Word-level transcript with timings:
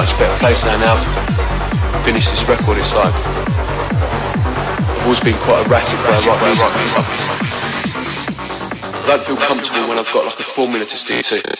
much 0.00 0.18
better 0.18 0.38
place 0.38 0.64
now. 0.64 0.78
Now 0.78 0.94
I've 0.96 2.04
finished 2.06 2.30
this 2.30 2.48
record, 2.48 2.78
it's 2.78 2.94
like 2.94 3.12
I've 3.12 5.02
always 5.04 5.20
been 5.20 5.36
quite 5.44 5.66
erratic 5.66 5.98
where 5.98 6.14
I 6.14 6.20
write. 6.24 6.40
I 8.94 9.06
don't 9.06 9.22
feel 9.24 9.36
comfortable 9.36 9.86
when 9.88 9.98
I've 9.98 10.10
got 10.10 10.24
like 10.24 10.40
a 10.40 10.42
formula 10.42 10.86
to 10.86 10.96
stick 10.96 11.26
to. 11.26 11.59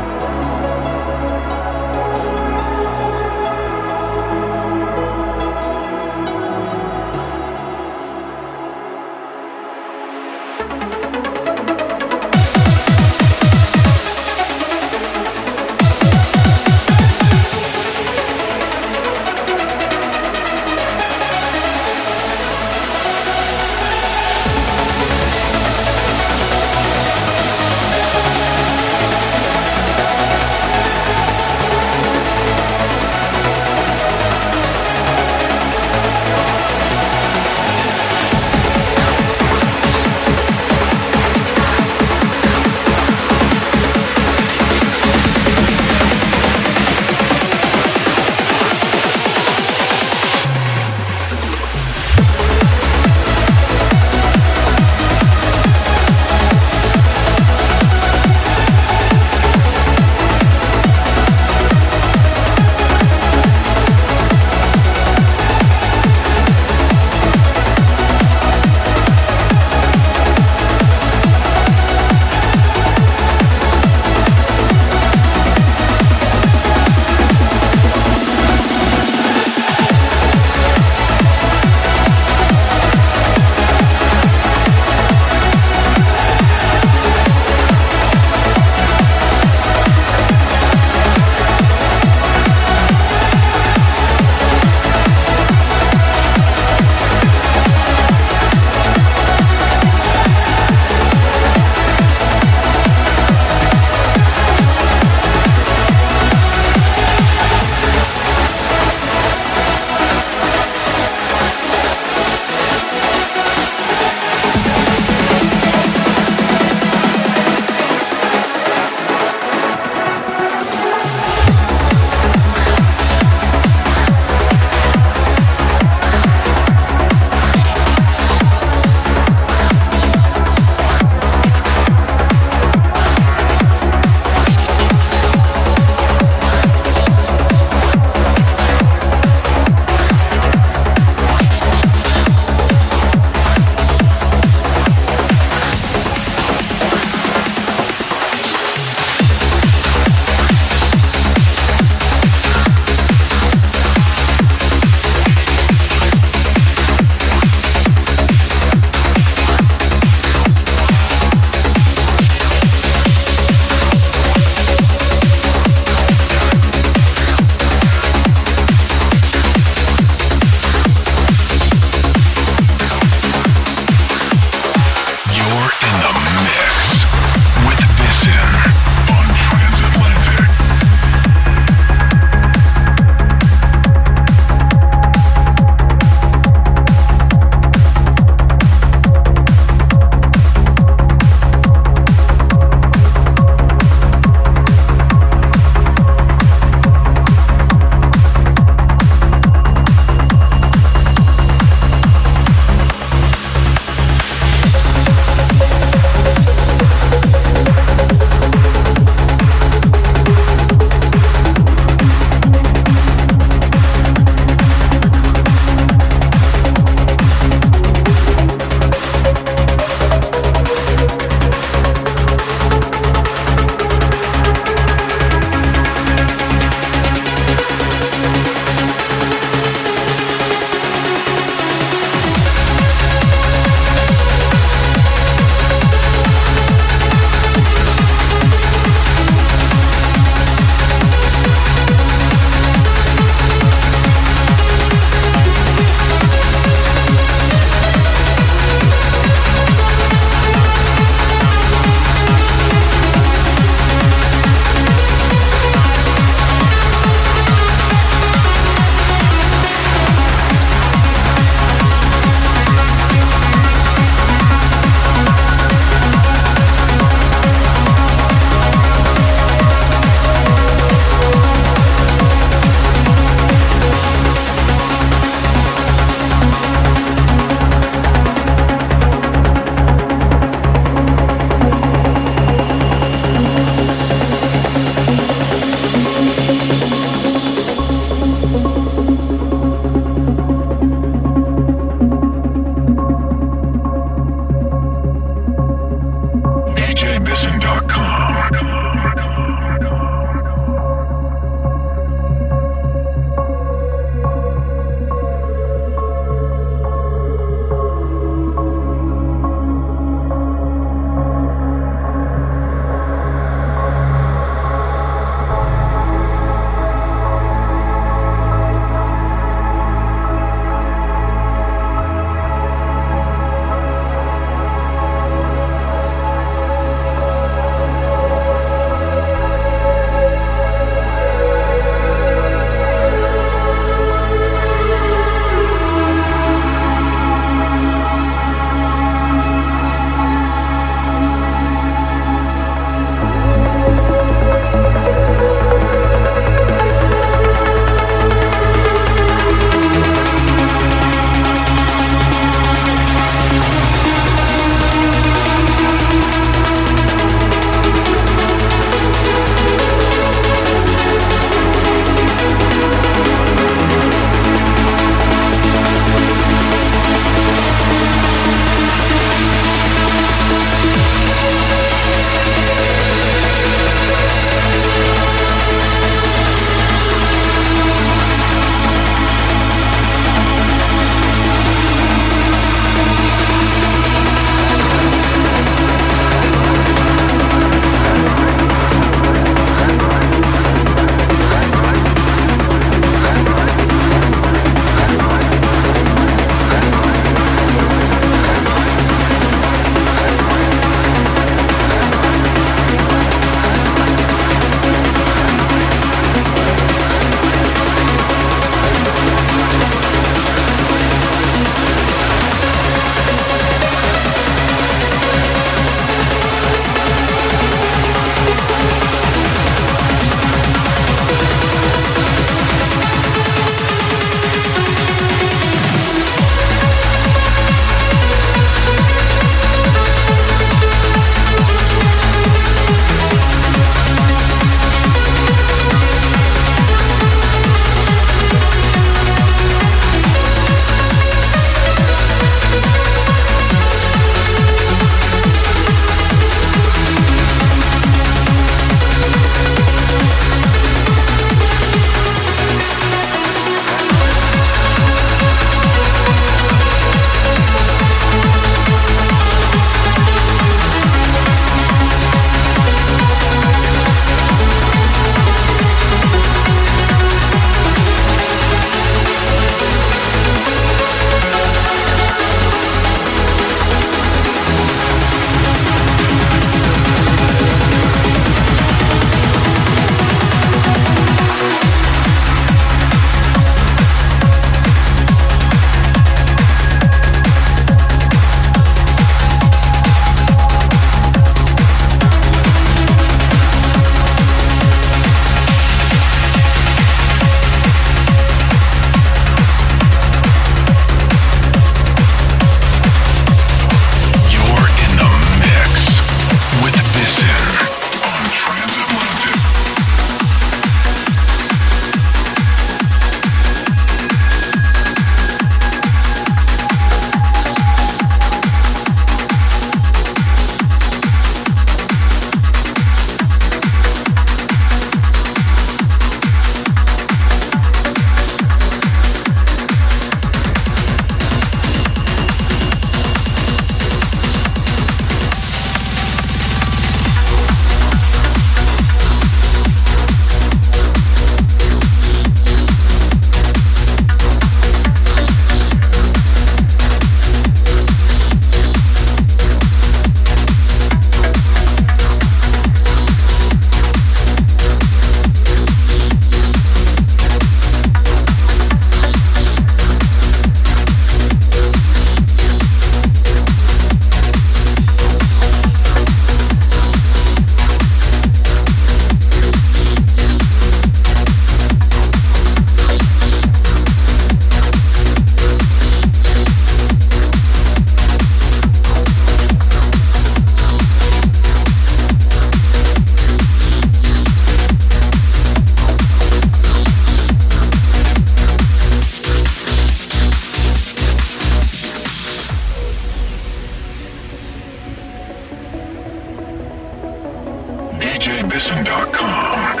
DJBisson.com. 598.51 600.00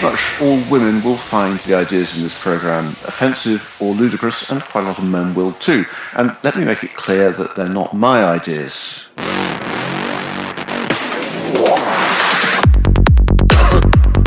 listen.com. 0.00 1.58
the 1.66 1.74
ideas 1.74 2.16
in 2.16 2.22
this 2.22 2.40
program 2.40 2.88
offensive 3.04 3.76
or 3.80 3.94
ludicrous, 3.94 4.50
and 4.50 4.62
quite 4.62 4.84
a 4.84 4.88
lot 4.88 4.98
of 4.98 5.04
men 5.04 5.34
will 5.34 5.52
too. 5.54 5.84
And 6.14 6.36
let 6.42 6.56
me 6.56 6.64
make 6.64 6.84
it 6.84 6.94
clear 6.94 7.32
that 7.32 7.56
they're 7.56 7.68
not 7.68 7.94
my 7.94 8.24
ideas. 8.24 9.04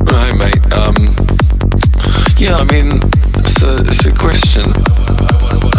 Hi, 0.09 0.33
mate. 0.35 0.73
Um, 0.73 0.95
yeah, 2.37 2.57
I 2.57 2.63
mean, 2.65 2.99
it's 3.39 3.63
a, 3.63 3.77
it's 3.87 4.05
a 4.05 4.13
question. 4.13 4.63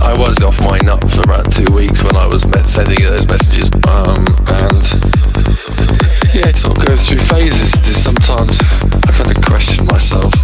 I 0.01 0.15
was 0.17 0.41
off 0.41 0.59
my 0.61 0.79
nut 0.79 1.03
for 1.11 1.21
about 1.23 1.53
two 1.53 1.71
weeks 1.73 2.03
when 2.03 2.17
I 2.17 2.27
was 2.27 2.43
sending 2.67 2.99
you 3.01 3.09
those 3.09 3.27
messages. 3.29 3.71
Um, 3.89 4.25
and 4.49 6.22
yeah, 6.35 6.49
it 6.49 6.57
sort 6.57 6.79
of 6.89 6.99
through 7.01 7.19
phases. 7.19 7.73
There's 7.83 7.97
sometimes 7.97 8.59
I 9.07 9.13
kind 9.13 9.37
of 9.37 9.45
question 9.45 9.85
myself. 9.87 10.33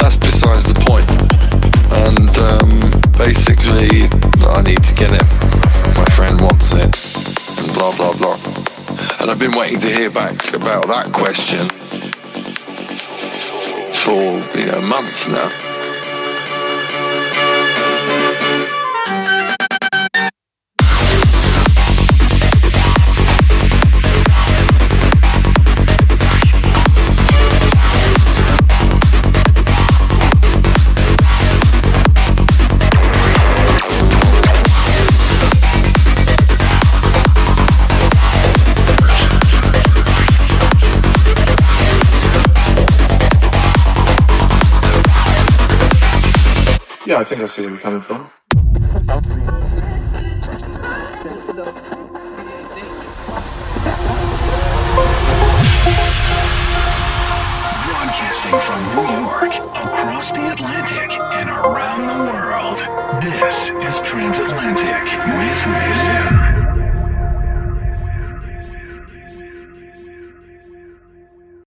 That's 0.00 0.16
besides 0.16 0.64
the 0.72 0.80
point. 0.80 1.04
And 2.08 2.32
um, 2.50 2.70
basically, 3.12 4.08
I 4.48 4.62
need 4.62 4.82
to 4.82 4.94
get 4.94 5.12
it. 5.12 5.26
My 5.96 6.08
friend 6.16 6.40
wants 6.40 6.72
it. 6.72 6.88
And 7.60 7.74
blah, 7.74 7.94
blah, 7.96 8.16
blah. 8.16 8.38
And 9.20 9.30
I've 9.30 9.38
been 9.38 9.56
waiting 9.56 9.80
to 9.80 9.88
hear 9.92 10.10
back 10.10 10.54
about 10.54 10.86
that 10.88 11.12
question 11.12 11.68
for 14.06 14.58
you 14.58 14.66
know, 14.66 14.80
months 14.80 15.28
now. 15.28 15.65
Yeah, 47.06 47.18
I 47.18 47.24
think 47.24 47.40
I 47.40 47.46
see 47.46 47.62
where 47.62 47.70
you're 47.70 47.80
coming 47.80 48.00
from. 48.00 48.28
Broadcasting 57.86 58.58
from 58.58 58.80
New 58.96 59.06
York, 59.22 59.54
across 59.54 60.32
the 60.32 60.50
Atlantic, 60.50 61.12
and 61.12 61.48
around 61.48 62.08
the 62.08 62.18
world. 62.32 62.80
This 63.22 63.70
is 63.86 64.00
Transatlantic 64.04 65.06
with 65.38 65.66
Mason. 65.68 66.45